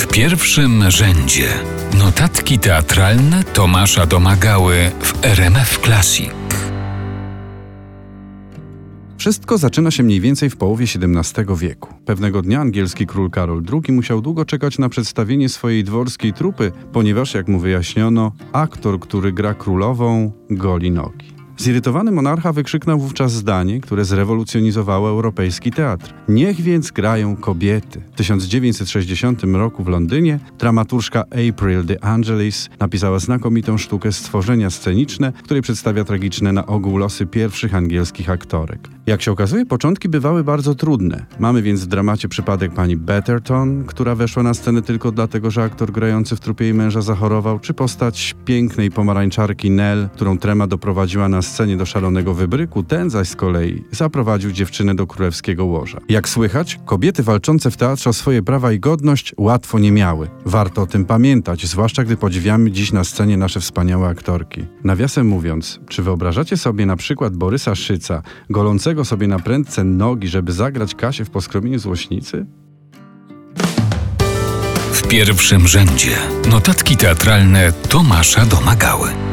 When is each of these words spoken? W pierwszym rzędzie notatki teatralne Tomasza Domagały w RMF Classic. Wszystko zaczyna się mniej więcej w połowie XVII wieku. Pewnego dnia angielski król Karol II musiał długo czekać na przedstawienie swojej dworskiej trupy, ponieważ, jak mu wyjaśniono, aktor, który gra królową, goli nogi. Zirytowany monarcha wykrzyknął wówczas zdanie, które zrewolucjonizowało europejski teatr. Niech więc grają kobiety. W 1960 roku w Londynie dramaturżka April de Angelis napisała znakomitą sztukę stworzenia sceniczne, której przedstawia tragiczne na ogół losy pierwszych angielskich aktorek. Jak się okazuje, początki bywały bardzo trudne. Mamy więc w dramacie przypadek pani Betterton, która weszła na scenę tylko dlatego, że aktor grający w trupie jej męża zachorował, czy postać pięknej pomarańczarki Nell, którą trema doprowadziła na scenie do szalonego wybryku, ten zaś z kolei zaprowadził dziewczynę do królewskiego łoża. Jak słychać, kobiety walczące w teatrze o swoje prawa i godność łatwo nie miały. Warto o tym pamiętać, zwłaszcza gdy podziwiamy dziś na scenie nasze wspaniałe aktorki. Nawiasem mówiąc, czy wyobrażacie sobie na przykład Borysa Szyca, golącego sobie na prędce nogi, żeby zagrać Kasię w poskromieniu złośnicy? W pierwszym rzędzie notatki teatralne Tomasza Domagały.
W 0.00 0.06
pierwszym 0.06 0.90
rzędzie 0.90 1.48
notatki 1.98 2.58
teatralne 2.58 3.44
Tomasza 3.44 4.06
Domagały 4.06 4.74
w 5.00 5.24
RMF 5.24 5.78
Classic. 5.78 6.30
Wszystko 9.16 9.58
zaczyna 9.58 9.90
się 9.90 10.02
mniej 10.02 10.20
więcej 10.20 10.50
w 10.50 10.56
połowie 10.56 10.84
XVII 10.84 11.44
wieku. 11.56 11.94
Pewnego 12.06 12.42
dnia 12.42 12.60
angielski 12.60 13.06
król 13.06 13.30
Karol 13.30 13.62
II 13.72 13.96
musiał 13.96 14.20
długo 14.20 14.44
czekać 14.44 14.78
na 14.78 14.88
przedstawienie 14.88 15.48
swojej 15.48 15.84
dworskiej 15.84 16.32
trupy, 16.32 16.72
ponieważ, 16.92 17.34
jak 17.34 17.48
mu 17.48 17.58
wyjaśniono, 17.58 18.32
aktor, 18.52 19.00
który 19.00 19.32
gra 19.32 19.54
królową, 19.54 20.32
goli 20.50 20.90
nogi. 20.90 21.39
Zirytowany 21.60 22.12
monarcha 22.12 22.52
wykrzyknął 22.52 22.98
wówczas 22.98 23.32
zdanie, 23.32 23.80
które 23.80 24.04
zrewolucjonizowało 24.04 25.08
europejski 25.08 25.70
teatr. 25.70 26.14
Niech 26.28 26.60
więc 26.60 26.90
grają 26.90 27.36
kobiety. 27.36 28.00
W 28.12 28.16
1960 28.16 29.42
roku 29.42 29.84
w 29.84 29.88
Londynie 29.88 30.38
dramaturżka 30.58 31.24
April 31.50 31.84
de 31.84 32.04
Angelis 32.04 32.68
napisała 32.78 33.18
znakomitą 33.18 33.78
sztukę 33.78 34.12
stworzenia 34.12 34.70
sceniczne, 34.70 35.32
której 35.44 35.62
przedstawia 35.62 36.04
tragiczne 36.04 36.52
na 36.52 36.66
ogół 36.66 36.96
losy 36.96 37.26
pierwszych 37.26 37.74
angielskich 37.74 38.30
aktorek. 38.30 38.88
Jak 39.06 39.22
się 39.22 39.32
okazuje, 39.32 39.66
początki 39.66 40.08
bywały 40.08 40.44
bardzo 40.44 40.74
trudne. 40.74 41.26
Mamy 41.38 41.62
więc 41.62 41.84
w 41.84 41.86
dramacie 41.86 42.28
przypadek 42.28 42.72
pani 42.72 42.96
Betterton, 42.96 43.84
która 43.84 44.14
weszła 44.14 44.42
na 44.42 44.54
scenę 44.54 44.82
tylko 44.82 45.12
dlatego, 45.12 45.50
że 45.50 45.62
aktor 45.62 45.92
grający 45.92 46.36
w 46.36 46.40
trupie 46.40 46.64
jej 46.64 46.74
męża 46.74 47.00
zachorował, 47.00 47.58
czy 47.58 47.74
postać 47.74 48.34
pięknej 48.44 48.90
pomarańczarki 48.90 49.70
Nell, 49.70 50.08
którą 50.14 50.38
trema 50.38 50.66
doprowadziła 50.66 51.28
na 51.28 51.42
scenie 51.50 51.76
do 51.76 51.86
szalonego 51.86 52.34
wybryku, 52.34 52.82
ten 52.82 53.10
zaś 53.10 53.28
z 53.28 53.36
kolei 53.36 53.84
zaprowadził 53.90 54.52
dziewczynę 54.52 54.94
do 54.94 55.06
królewskiego 55.06 55.64
łoża. 55.64 56.00
Jak 56.08 56.28
słychać, 56.28 56.78
kobiety 56.84 57.22
walczące 57.22 57.70
w 57.70 57.76
teatrze 57.76 58.10
o 58.10 58.12
swoje 58.12 58.42
prawa 58.42 58.72
i 58.72 58.80
godność 58.80 59.34
łatwo 59.38 59.78
nie 59.78 59.92
miały. 59.92 60.28
Warto 60.46 60.82
o 60.82 60.86
tym 60.86 61.04
pamiętać, 61.04 61.66
zwłaszcza 61.66 62.04
gdy 62.04 62.16
podziwiamy 62.16 62.70
dziś 62.70 62.92
na 62.92 63.04
scenie 63.04 63.36
nasze 63.36 63.60
wspaniałe 63.60 64.08
aktorki. 64.08 64.64
Nawiasem 64.84 65.26
mówiąc, 65.26 65.80
czy 65.88 66.02
wyobrażacie 66.02 66.56
sobie 66.56 66.86
na 66.86 66.96
przykład 66.96 67.36
Borysa 67.36 67.74
Szyca, 67.74 68.22
golącego 68.50 69.04
sobie 69.04 69.26
na 69.28 69.38
prędce 69.38 69.84
nogi, 69.84 70.28
żeby 70.28 70.52
zagrać 70.52 70.94
Kasię 70.94 71.24
w 71.24 71.30
poskromieniu 71.30 71.78
złośnicy? 71.78 72.46
W 74.92 75.08
pierwszym 75.08 75.68
rzędzie 75.68 76.16
notatki 76.50 76.96
teatralne 76.96 77.72
Tomasza 77.72 78.46
Domagały. 78.46 79.29